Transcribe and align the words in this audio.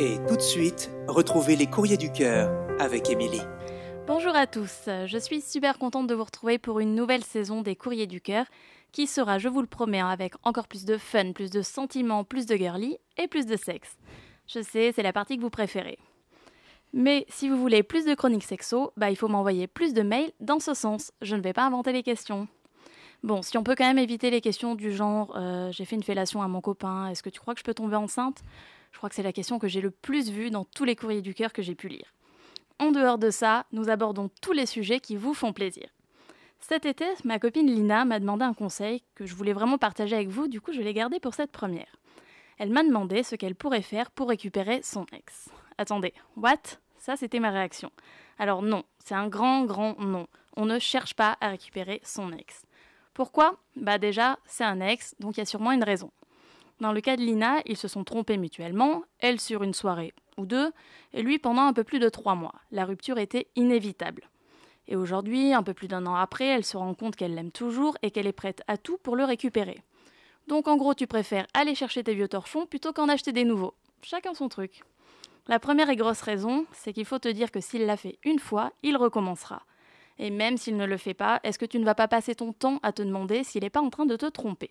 Et 0.00 0.18
tout 0.28 0.36
de 0.36 0.42
suite, 0.42 0.92
retrouvez 1.08 1.56
les 1.56 1.66
courriers 1.66 1.96
du 1.96 2.12
cœur 2.12 2.52
avec 2.78 3.10
Émilie. 3.10 3.42
Bonjour 4.06 4.36
à 4.36 4.46
tous, 4.46 4.88
je 5.06 5.18
suis 5.18 5.40
super 5.40 5.76
contente 5.76 6.06
de 6.06 6.14
vous 6.14 6.22
retrouver 6.22 6.56
pour 6.56 6.78
une 6.78 6.94
nouvelle 6.94 7.24
saison 7.24 7.62
des 7.62 7.74
courriers 7.74 8.06
du 8.06 8.20
cœur 8.20 8.46
qui 8.92 9.08
sera, 9.08 9.38
je 9.38 9.48
vous 9.48 9.60
le 9.60 9.66
promets, 9.66 9.98
hein, 9.98 10.08
avec 10.08 10.34
encore 10.44 10.68
plus 10.68 10.84
de 10.84 10.98
fun, 10.98 11.32
plus 11.32 11.50
de 11.50 11.62
sentiments, 11.62 12.22
plus 12.22 12.46
de 12.46 12.54
girly 12.54 12.96
et 13.16 13.26
plus 13.26 13.44
de 13.44 13.56
sexe. 13.56 13.98
Je 14.46 14.62
sais, 14.62 14.92
c'est 14.92 15.02
la 15.02 15.12
partie 15.12 15.36
que 15.36 15.42
vous 15.42 15.50
préférez. 15.50 15.98
Mais 16.92 17.26
si 17.28 17.48
vous 17.48 17.58
voulez 17.58 17.82
plus 17.82 18.04
de 18.04 18.14
chroniques 18.14 18.44
sexo, 18.44 18.92
bah 18.96 19.10
il 19.10 19.16
faut 19.16 19.26
m'envoyer 19.26 19.66
plus 19.66 19.94
de 19.94 20.02
mails 20.02 20.30
dans 20.38 20.60
ce 20.60 20.74
sens. 20.74 21.10
Je 21.22 21.34
ne 21.34 21.42
vais 21.42 21.52
pas 21.52 21.66
inventer 21.66 21.92
les 21.92 22.04
questions. 22.04 22.46
Bon, 23.24 23.42
si 23.42 23.58
on 23.58 23.64
peut 23.64 23.74
quand 23.76 23.88
même 23.88 23.98
éviter 23.98 24.30
les 24.30 24.40
questions 24.40 24.76
du 24.76 24.92
genre 24.92 25.34
euh, 25.36 25.72
j'ai 25.72 25.84
fait 25.84 25.96
une 25.96 26.04
fellation 26.04 26.40
à 26.40 26.46
mon 26.46 26.60
copain, 26.60 27.08
est-ce 27.08 27.24
que 27.24 27.30
tu 27.30 27.40
crois 27.40 27.54
que 27.54 27.60
je 27.60 27.64
peux 27.64 27.74
tomber 27.74 27.96
enceinte? 27.96 28.44
Je 28.92 28.98
crois 28.98 29.08
que 29.08 29.14
c'est 29.14 29.22
la 29.22 29.32
question 29.32 29.58
que 29.58 29.68
j'ai 29.68 29.80
le 29.80 29.90
plus 29.90 30.30
vue 30.30 30.50
dans 30.50 30.64
tous 30.64 30.84
les 30.84 30.96
courriers 30.96 31.22
du 31.22 31.34
cœur 31.34 31.52
que 31.52 31.62
j'ai 31.62 31.74
pu 31.74 31.88
lire. 31.88 32.14
En 32.78 32.90
dehors 32.92 33.18
de 33.18 33.30
ça, 33.30 33.66
nous 33.72 33.90
abordons 33.90 34.30
tous 34.40 34.52
les 34.52 34.66
sujets 34.66 35.00
qui 35.00 35.16
vous 35.16 35.34
font 35.34 35.52
plaisir. 35.52 35.88
Cet 36.60 36.86
été, 36.86 37.06
ma 37.24 37.38
copine 37.38 37.66
Lina 37.66 38.04
m'a 38.04 38.20
demandé 38.20 38.44
un 38.44 38.54
conseil 38.54 39.02
que 39.14 39.26
je 39.26 39.34
voulais 39.34 39.52
vraiment 39.52 39.78
partager 39.78 40.16
avec 40.16 40.28
vous, 40.28 40.48
du 40.48 40.60
coup 40.60 40.72
je 40.72 40.80
l'ai 40.80 40.94
gardé 40.94 41.20
pour 41.20 41.34
cette 41.34 41.52
première. 41.52 41.96
Elle 42.58 42.70
m'a 42.70 42.82
demandé 42.82 43.22
ce 43.22 43.36
qu'elle 43.36 43.54
pourrait 43.54 43.82
faire 43.82 44.10
pour 44.10 44.28
récupérer 44.28 44.80
son 44.82 45.06
ex. 45.12 45.48
Attendez, 45.78 46.12
what? 46.36 46.56
Ça 46.98 47.16
c'était 47.16 47.40
ma 47.40 47.50
réaction. 47.50 47.90
Alors 48.38 48.62
non, 48.62 48.84
c'est 49.04 49.14
un 49.14 49.28
grand 49.28 49.64
grand 49.64 49.98
non. 50.00 50.26
On 50.56 50.66
ne 50.66 50.78
cherche 50.78 51.14
pas 51.14 51.36
à 51.40 51.48
récupérer 51.48 52.00
son 52.04 52.32
ex. 52.32 52.64
Pourquoi? 53.14 53.56
Bah 53.76 53.98
déjà, 53.98 54.38
c'est 54.44 54.64
un 54.64 54.80
ex, 54.80 55.14
donc 55.20 55.36
il 55.36 55.40
y 55.40 55.42
a 55.42 55.46
sûrement 55.46 55.72
une 55.72 55.84
raison. 55.84 56.10
Dans 56.80 56.92
le 56.92 57.00
cas 57.00 57.16
de 57.16 57.22
Lina, 57.22 57.60
ils 57.66 57.76
se 57.76 57.88
sont 57.88 58.04
trompés 58.04 58.36
mutuellement, 58.36 59.02
elle 59.18 59.40
sur 59.40 59.62
une 59.62 59.74
soirée 59.74 60.14
ou 60.36 60.46
deux, 60.46 60.72
et 61.12 61.22
lui 61.22 61.38
pendant 61.38 61.62
un 61.62 61.72
peu 61.72 61.82
plus 61.82 61.98
de 61.98 62.08
trois 62.08 62.36
mois. 62.36 62.54
La 62.70 62.84
rupture 62.84 63.18
était 63.18 63.48
inévitable. 63.56 64.28
Et 64.86 64.94
aujourd'hui, 64.94 65.52
un 65.52 65.62
peu 65.62 65.74
plus 65.74 65.88
d'un 65.88 66.06
an 66.06 66.14
après, 66.14 66.46
elle 66.46 66.64
se 66.64 66.76
rend 66.76 66.94
compte 66.94 67.16
qu'elle 67.16 67.34
l'aime 67.34 67.50
toujours 67.50 67.98
et 68.02 68.10
qu'elle 68.10 68.28
est 68.28 68.32
prête 68.32 68.62
à 68.68 68.76
tout 68.76 68.96
pour 68.98 69.16
le 69.16 69.24
récupérer. 69.24 69.82
Donc 70.46 70.68
en 70.68 70.76
gros, 70.76 70.94
tu 70.94 71.06
préfères 71.06 71.46
aller 71.52 71.74
chercher 71.74 72.04
tes 72.04 72.14
vieux 72.14 72.28
torchons 72.28 72.66
plutôt 72.66 72.92
qu'en 72.92 73.08
acheter 73.08 73.32
des 73.32 73.44
nouveaux. 73.44 73.74
Chacun 74.02 74.32
son 74.32 74.48
truc. 74.48 74.82
La 75.48 75.58
première 75.58 75.90
et 75.90 75.96
grosse 75.96 76.22
raison, 76.22 76.66
c'est 76.72 76.92
qu'il 76.92 77.04
faut 77.04 77.18
te 77.18 77.28
dire 77.28 77.50
que 77.50 77.60
s'il 77.60 77.84
l'a 77.84 77.96
fait 77.96 78.18
une 78.24 78.38
fois, 78.38 78.72
il 78.82 78.96
recommencera. 78.96 79.62
Et 80.18 80.30
même 80.30 80.56
s'il 80.56 80.76
ne 80.76 80.86
le 80.86 80.96
fait 80.96 81.14
pas, 81.14 81.40
est-ce 81.42 81.58
que 81.58 81.66
tu 81.66 81.78
ne 81.78 81.84
vas 81.84 81.94
pas 81.94 82.08
passer 82.08 82.34
ton 82.34 82.52
temps 82.52 82.80
à 82.82 82.92
te 82.92 83.02
demander 83.02 83.44
s'il 83.44 83.62
n'est 83.62 83.70
pas 83.70 83.80
en 83.80 83.90
train 83.90 84.06
de 84.06 84.16
te 84.16 84.26
tromper? 84.26 84.70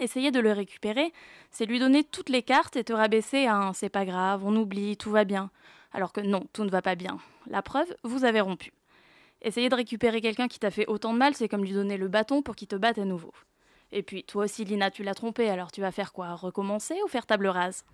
Essayer 0.00 0.30
de 0.30 0.40
le 0.40 0.52
récupérer, 0.52 1.12
c'est 1.50 1.66
lui 1.66 1.78
donner 1.78 2.02
toutes 2.02 2.28
les 2.28 2.42
cartes 2.42 2.76
et 2.76 2.84
te 2.84 2.92
rabaisser 2.92 3.46
à 3.46 3.56
un 3.56 3.72
c'est 3.72 3.88
pas 3.88 4.04
grave, 4.04 4.44
on 4.44 4.56
oublie, 4.56 4.96
tout 4.96 5.10
va 5.10 5.24
bien. 5.24 5.50
Alors 5.92 6.12
que 6.12 6.20
non, 6.20 6.46
tout 6.52 6.64
ne 6.64 6.70
va 6.70 6.82
pas 6.82 6.96
bien. 6.96 7.18
La 7.46 7.62
preuve, 7.62 7.94
vous 8.02 8.24
avez 8.24 8.40
rompu. 8.40 8.72
Essayer 9.42 9.68
de 9.68 9.74
récupérer 9.74 10.20
quelqu'un 10.20 10.48
qui 10.48 10.58
t'a 10.58 10.70
fait 10.70 10.86
autant 10.86 11.12
de 11.12 11.18
mal, 11.18 11.34
c'est 11.34 11.48
comme 11.48 11.64
lui 11.64 11.72
donner 11.72 11.96
le 11.96 12.08
bâton 12.08 12.42
pour 12.42 12.56
qu'il 12.56 12.66
te 12.66 12.76
batte 12.76 12.98
à 12.98 13.04
nouveau. 13.04 13.32
Et 13.92 14.02
puis, 14.02 14.24
toi 14.24 14.44
aussi, 14.44 14.64
Lina, 14.64 14.90
tu 14.90 15.04
l'as 15.04 15.14
trompé, 15.14 15.48
alors 15.48 15.70
tu 15.70 15.80
vas 15.80 15.92
faire 15.92 16.12
quoi 16.12 16.34
Recommencer 16.34 16.96
ou 17.04 17.08
faire 17.08 17.26
table 17.26 17.46
rase? 17.46 17.84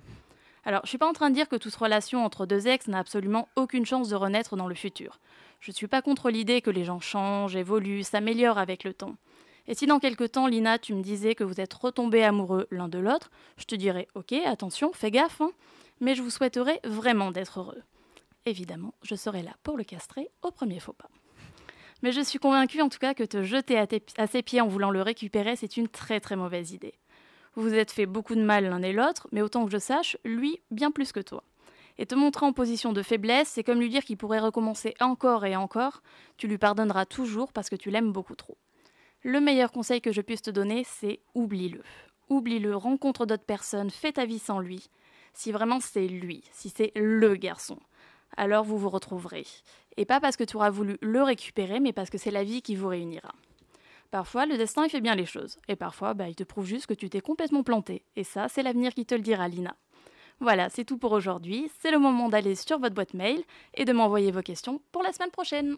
Alors, 0.64 0.80
je 0.84 0.88
suis 0.88 0.98
pas 0.98 1.08
en 1.08 1.12
train 1.12 1.28
de 1.30 1.34
dire 1.34 1.48
que 1.48 1.56
toute 1.56 1.74
relation 1.74 2.24
entre 2.24 2.46
deux 2.46 2.68
ex 2.68 2.86
n'a 2.88 2.98
absolument 2.98 3.48
aucune 3.56 3.84
chance 3.84 4.08
de 4.08 4.16
renaître 4.16 4.56
dans 4.56 4.68
le 4.68 4.74
futur. 4.74 5.18
Je 5.58 5.72
suis 5.72 5.88
pas 5.88 6.02
contre 6.02 6.30
l'idée 6.30 6.62
que 6.62 6.70
les 6.70 6.84
gens 6.84 7.00
changent, 7.00 7.56
évoluent, 7.56 8.02
s'améliorent 8.02 8.58
avec 8.58 8.84
le 8.84 8.94
temps. 8.94 9.16
Et 9.70 9.74
si 9.74 9.86
dans 9.86 10.00
quelque 10.00 10.24
temps, 10.24 10.48
Lina, 10.48 10.80
tu 10.80 10.94
me 10.94 11.00
disais 11.00 11.36
que 11.36 11.44
vous 11.44 11.60
êtes 11.60 11.72
retombés 11.72 12.24
amoureux 12.24 12.66
l'un 12.72 12.88
de 12.88 12.98
l'autre, 12.98 13.30
je 13.56 13.66
te 13.66 13.76
dirais 13.76 14.08
ok, 14.16 14.32
attention, 14.44 14.92
fais 14.92 15.12
gaffe, 15.12 15.40
hein, 15.40 15.52
mais 16.00 16.16
je 16.16 16.22
vous 16.22 16.30
souhaiterais 16.30 16.80
vraiment 16.82 17.30
d'être 17.30 17.60
heureux. 17.60 17.80
Évidemment, 18.46 18.94
je 19.04 19.14
serai 19.14 19.44
là 19.44 19.52
pour 19.62 19.76
le 19.76 19.84
castrer 19.84 20.28
au 20.42 20.50
premier 20.50 20.80
faux 20.80 20.92
pas. 20.92 21.08
Mais 22.02 22.10
je 22.10 22.20
suis 22.20 22.40
convaincue 22.40 22.82
en 22.82 22.88
tout 22.88 22.98
cas 22.98 23.14
que 23.14 23.22
te 23.22 23.44
jeter 23.44 23.78
à 23.78 24.26
ses 24.26 24.42
pieds 24.42 24.60
en 24.60 24.66
voulant 24.66 24.90
le 24.90 25.02
récupérer, 25.02 25.54
c'est 25.54 25.76
une 25.76 25.86
très 25.86 26.18
très 26.18 26.34
mauvaise 26.34 26.72
idée. 26.72 26.94
Vous 27.54 27.62
vous 27.62 27.74
êtes 27.74 27.92
fait 27.92 28.06
beaucoup 28.06 28.34
de 28.34 28.42
mal 28.42 28.64
l'un 28.64 28.82
et 28.82 28.92
l'autre, 28.92 29.28
mais 29.30 29.40
autant 29.40 29.64
que 29.66 29.70
je 29.70 29.78
sache, 29.78 30.16
lui 30.24 30.58
bien 30.72 30.90
plus 30.90 31.12
que 31.12 31.20
toi. 31.20 31.44
Et 31.96 32.06
te 32.06 32.16
montrer 32.16 32.44
en 32.44 32.52
position 32.52 32.92
de 32.92 33.04
faiblesse, 33.04 33.50
c'est 33.50 33.62
comme 33.62 33.78
lui 33.78 33.88
dire 33.88 34.02
qu'il 34.02 34.16
pourrait 34.16 34.40
recommencer 34.40 34.94
encore 34.98 35.44
et 35.44 35.54
encore, 35.54 36.02
tu 36.38 36.48
lui 36.48 36.58
pardonneras 36.58 37.06
toujours 37.06 37.52
parce 37.52 37.70
que 37.70 37.76
tu 37.76 37.92
l'aimes 37.92 38.10
beaucoup 38.10 38.34
trop. 38.34 38.58
Le 39.22 39.38
meilleur 39.38 39.70
conseil 39.70 40.00
que 40.00 40.12
je 40.12 40.22
puisse 40.22 40.40
te 40.40 40.50
donner, 40.50 40.82
c'est 40.84 41.20
oublie-le. 41.34 41.82
Oublie-le, 42.30 42.74
rencontre 42.74 43.26
d'autres 43.26 43.44
personnes, 43.44 43.90
fais 43.90 44.12
ta 44.12 44.24
vie 44.24 44.38
sans 44.38 44.60
lui. 44.60 44.88
Si 45.34 45.52
vraiment 45.52 45.78
c'est 45.78 46.08
lui, 46.08 46.42
si 46.52 46.70
c'est 46.70 46.90
le 46.94 47.34
garçon, 47.34 47.78
alors 48.38 48.64
vous 48.64 48.78
vous 48.78 48.88
retrouverez. 48.88 49.46
Et 49.98 50.06
pas 50.06 50.20
parce 50.20 50.38
que 50.38 50.44
tu 50.44 50.56
auras 50.56 50.70
voulu 50.70 50.96
le 51.02 51.22
récupérer, 51.22 51.80
mais 51.80 51.92
parce 51.92 52.08
que 52.08 52.16
c'est 52.16 52.30
la 52.30 52.44
vie 52.44 52.62
qui 52.62 52.76
vous 52.76 52.88
réunira. 52.88 53.32
Parfois, 54.10 54.46
le 54.46 54.56
destin 54.56 54.88
fait 54.88 55.02
bien 55.02 55.14
les 55.14 55.26
choses, 55.26 55.58
et 55.68 55.76
parfois, 55.76 56.14
bah, 56.14 56.28
il 56.28 56.34
te 56.34 56.42
prouve 56.42 56.66
juste 56.66 56.86
que 56.86 56.94
tu 56.94 57.10
t'es 57.10 57.20
complètement 57.20 57.62
planté. 57.62 58.02
Et 58.16 58.24
ça, 58.24 58.48
c'est 58.48 58.62
l'avenir 58.62 58.94
qui 58.94 59.04
te 59.04 59.14
le 59.14 59.20
dira, 59.20 59.48
Lina. 59.48 59.76
Voilà, 60.40 60.70
c'est 60.70 60.86
tout 60.86 60.96
pour 60.96 61.12
aujourd'hui. 61.12 61.70
C'est 61.80 61.90
le 61.90 61.98
moment 61.98 62.30
d'aller 62.30 62.54
sur 62.54 62.78
votre 62.78 62.94
boîte 62.94 63.12
mail 63.12 63.42
et 63.74 63.84
de 63.84 63.92
m'envoyer 63.92 64.32
vos 64.32 64.40
questions 64.40 64.80
pour 64.90 65.02
la 65.02 65.12
semaine 65.12 65.30
prochaine. 65.30 65.76